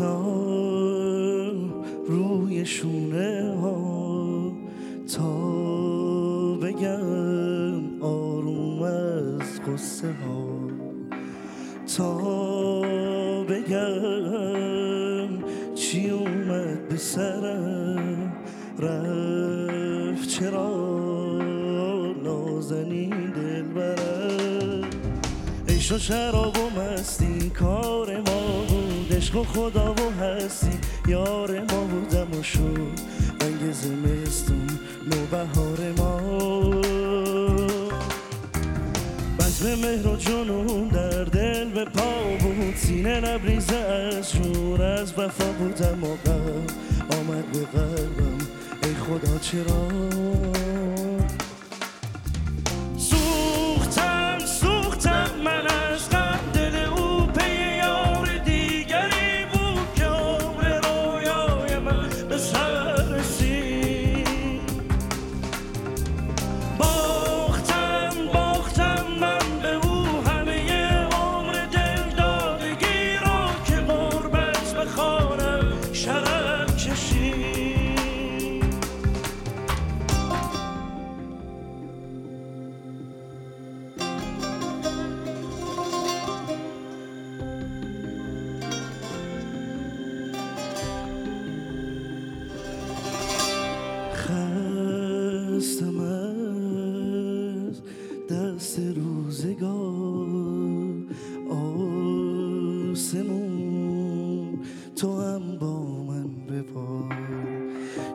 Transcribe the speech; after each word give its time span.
بذار 0.00 1.54
روی 2.08 2.66
شونه 2.66 3.54
ها 3.62 4.52
تا 5.16 5.32
بگم 6.54 8.02
آروم 8.02 8.82
از 8.82 9.60
قصه 9.62 10.08
ها. 10.12 10.60
تا 11.96 12.14
بگم 13.48 14.64
چی 15.74 16.10
اومد 16.10 16.88
به 16.88 16.96
سرم 16.96 18.32
رفت 18.78 20.28
چرا 20.28 20.98
نازنین 22.24 23.30
دل 23.30 23.62
برم 23.62 24.90
عشق 25.68 25.96
و 25.96 25.98
شراب 25.98 26.56
و 26.56 26.80
مستی 26.80 27.50
کار 27.50 28.09
عشق 29.30 29.38
و 29.38 29.44
خدا 29.44 29.94
و 29.94 30.22
هستی. 30.22 30.78
یار 31.08 31.60
ما 31.60 31.84
بودم 31.84 32.38
و 32.38 32.42
شد. 32.42 33.00
رنگ 33.40 33.72
زمستون 33.72 34.66
نو 35.06 35.26
بهار 35.30 35.92
ما. 35.98 36.20
بزم 39.38 39.74
مهر 39.74 40.06
و 40.06 40.16
جنون 40.16 40.88
در 40.88 41.24
دل 41.24 41.70
به 41.70 41.84
پا 41.84 42.36
بود. 42.40 42.76
سینه 42.76 43.20
لبریز 43.20 43.72
از 43.72 44.32
شور 44.32 44.82
از 44.82 45.18
وفا 45.18 45.52
بودم 45.52 46.04
و 46.04 46.16
آمد 47.16 47.52
به 47.52 47.78
قلبم 47.78 48.38
ای 48.82 48.94
خدا 48.94 49.38
چرا؟ 49.38 49.88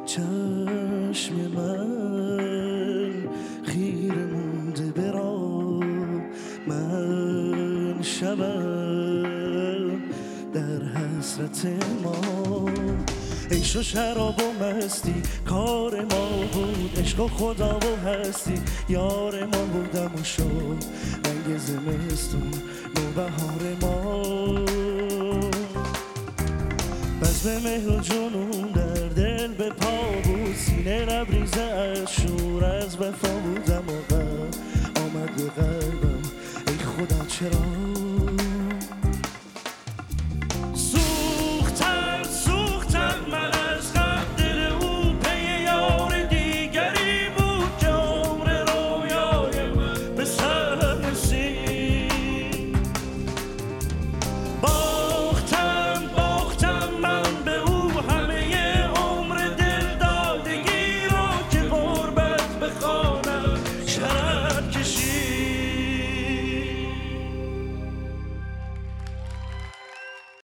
چشم 0.05 1.35
من 1.55 1.87
خیره 3.63 4.25
مونده 4.25 5.01
برا 5.01 5.39
من 6.67 8.01
شبم 8.01 10.01
در 10.53 10.83
حسرت 10.83 11.65
ما. 12.03 12.69
عشق 13.51 13.79
و 13.79 13.83
شراب 13.83 14.35
و 14.39 14.63
مستی 14.63 15.21
کار 15.45 16.01
ما 16.01 16.29
بود 16.53 16.99
عشق 16.99 17.19
و 17.19 17.27
خدا 17.27 17.79
و 17.79 18.07
هستی. 18.07 18.61
یار 18.89 19.45
ما 19.45 19.65
بودم 19.65 20.11
و 20.15 20.23
شد 20.23 20.83
رنگ 21.25 21.57
زمستون 21.57 22.51
نو 22.95 23.11
بهار 23.15 23.75
ما 23.81 24.21
بزم 27.21 27.61
مهر 27.63 27.89
و 27.89 27.99
جنون 27.99 28.84
سینه 30.85 31.05
لبریزه 31.05 31.61
از 31.61 32.11
شور 32.13 32.65
از 32.65 33.01
وفا 33.01 33.27
بودم 33.27 33.83
آمد 35.03 35.35
به 35.35 35.61
قلبم. 35.61 36.21
ای 36.67 36.77
خدا 36.77 37.25
چرا 37.25 37.59